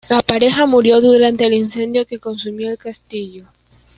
La 0.09 0.23
pareja 0.23 0.65
murió 0.65 0.99
durante 0.99 1.45
el 1.45 1.53
incendio 1.53 2.07
que 2.07 2.17
consumió 2.17 2.71
el 2.71 2.77
castillo. 2.79 3.45